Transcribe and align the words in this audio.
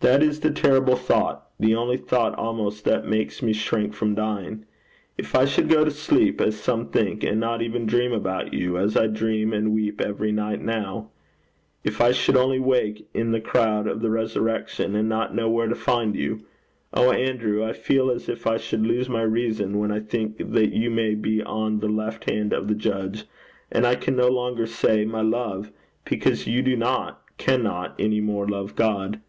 That 0.00 0.22
is 0.22 0.40
the 0.40 0.50
terrible 0.50 0.96
thought 0.96 1.46
the 1.60 1.74
only 1.76 1.98
thought 1.98 2.34
almost 2.38 2.86
that 2.86 3.06
makes 3.06 3.42
me 3.42 3.52
shrink 3.52 3.92
from 3.92 4.14
dying. 4.14 4.64
If 5.18 5.34
I 5.34 5.44
should 5.44 5.68
go 5.68 5.84
to 5.84 5.90
sleep, 5.90 6.40
as 6.40 6.56
some 6.58 6.88
think, 6.88 7.22
and 7.22 7.38
not 7.38 7.60
even 7.60 7.84
dream 7.84 8.14
about 8.14 8.54
you, 8.54 8.78
as 8.78 8.96
I 8.96 9.08
dream 9.08 9.52
and 9.52 9.74
weep 9.74 10.00
every 10.00 10.32
night 10.32 10.62
now! 10.62 11.10
If 11.84 12.00
I 12.00 12.12
should 12.12 12.34
only 12.34 12.58
wake 12.58 13.10
in 13.12 13.32
the 13.32 13.42
crowd 13.42 13.86
of 13.86 14.00
the 14.00 14.08
resurrection, 14.08 14.94
and 14.96 15.06
not 15.06 15.34
know 15.34 15.50
where 15.50 15.68
to 15.68 15.74
find 15.74 16.16
you! 16.16 16.46
Oh, 16.94 17.12
Andrew, 17.12 17.62
I 17.62 17.74
feel 17.74 18.10
as 18.10 18.26
if 18.30 18.46
I 18.46 18.56
should 18.56 18.86
lose 18.86 19.10
my 19.10 19.20
reason 19.20 19.78
when 19.78 19.92
I 19.92 20.00
think 20.00 20.38
that 20.38 20.72
you 20.74 20.88
may 20.90 21.14
be 21.14 21.42
on 21.42 21.80
the 21.80 21.90
left 21.90 22.30
hand 22.30 22.54
of 22.54 22.68
the 22.68 22.74
Judge, 22.74 23.24
and 23.70 23.86
I 23.86 23.96
can 23.96 24.16
no 24.16 24.28
longer 24.28 24.64
say 24.66 25.04
my 25.04 25.20
love, 25.20 25.70
because 26.06 26.46
you 26.46 26.62
do 26.62 26.74
not, 26.74 27.22
cannot 27.36 27.94
any 27.98 28.22
more 28.22 28.48
love 28.48 28.74
God. 28.74 29.20